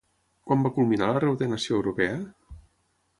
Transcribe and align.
Quan 0.47 0.63
va 0.67 0.71
culminar 0.77 1.09
la 1.11 1.21
reordenació 1.25 1.77
europea? 1.81 2.17